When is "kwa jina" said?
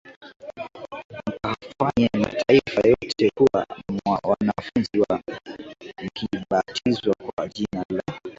7.35-7.85